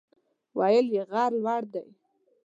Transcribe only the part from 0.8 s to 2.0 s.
یې غر لوړ دی.